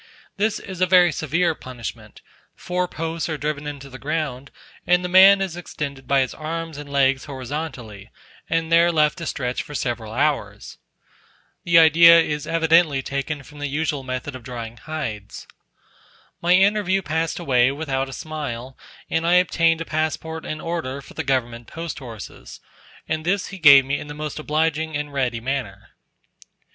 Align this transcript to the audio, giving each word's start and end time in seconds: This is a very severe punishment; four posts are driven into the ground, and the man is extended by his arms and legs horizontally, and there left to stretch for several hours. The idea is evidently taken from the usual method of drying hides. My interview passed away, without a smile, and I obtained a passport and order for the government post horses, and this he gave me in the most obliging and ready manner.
This 0.35 0.59
is 0.59 0.81
a 0.81 0.87
very 0.87 1.11
severe 1.11 1.53
punishment; 1.53 2.23
four 2.55 2.87
posts 2.87 3.29
are 3.29 3.37
driven 3.37 3.67
into 3.67 3.87
the 3.87 3.99
ground, 3.99 4.49
and 4.87 5.05
the 5.05 5.07
man 5.07 5.41
is 5.41 5.55
extended 5.55 6.07
by 6.07 6.21
his 6.21 6.33
arms 6.33 6.79
and 6.79 6.91
legs 6.91 7.25
horizontally, 7.25 8.09
and 8.49 8.71
there 8.71 8.91
left 8.91 9.19
to 9.19 9.27
stretch 9.27 9.61
for 9.61 9.75
several 9.75 10.11
hours. 10.11 10.79
The 11.65 11.77
idea 11.77 12.19
is 12.19 12.47
evidently 12.47 13.03
taken 13.03 13.43
from 13.43 13.59
the 13.59 13.67
usual 13.67 14.01
method 14.01 14.35
of 14.35 14.41
drying 14.41 14.77
hides. 14.77 15.45
My 16.41 16.53
interview 16.55 17.03
passed 17.03 17.37
away, 17.37 17.71
without 17.71 18.09
a 18.09 18.13
smile, 18.13 18.75
and 19.07 19.27
I 19.27 19.35
obtained 19.35 19.81
a 19.81 19.85
passport 19.85 20.47
and 20.47 20.59
order 20.59 21.03
for 21.03 21.13
the 21.13 21.23
government 21.23 21.67
post 21.67 21.99
horses, 21.99 22.59
and 23.07 23.23
this 23.23 23.49
he 23.49 23.59
gave 23.59 23.85
me 23.85 23.99
in 23.99 24.07
the 24.07 24.15
most 24.15 24.39
obliging 24.39 24.97
and 24.97 25.13
ready 25.13 25.39
manner. 25.39 25.89